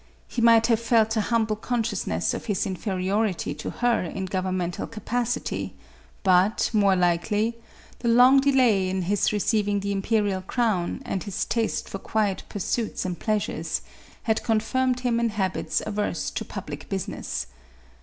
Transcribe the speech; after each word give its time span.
He 0.27 0.41
might 0.41 0.65
have 0.65 0.79
felt 0.79 1.15
a 1.15 1.21
humble 1.21 1.55
consciousness 1.55 2.33
of 2.33 2.45
his 2.45 2.65
inferiority 2.65 3.53
to 3.53 3.69
her 3.69 4.01
in 4.01 4.25
governmental 4.25 4.87
capacity, 4.87 5.75
but, 6.23 6.71
more 6.73 6.95
likely, 6.95 7.59
the 7.99 8.07
long 8.07 8.39
delay 8.41 8.89
in 8.89 9.03
his 9.03 9.31
re 9.31 9.37
ceiving 9.37 9.81
the 9.81 9.91
imperial 9.91 10.41
crown, 10.41 11.03
and 11.05 11.21
his 11.21 11.45
taste 11.45 11.87
for 11.87 11.99
quiet 11.99 12.41
pur 12.49 12.57
suits 12.57 13.05
and 13.05 13.19
pleasures, 13.19 13.83
had 14.23 14.41
confirmed 14.41 15.01
him 15.01 15.19
in 15.19 15.29
habits 15.29 15.83
averse 15.85 16.31
to 16.31 16.43
public 16.43 16.89
business. 16.89 17.45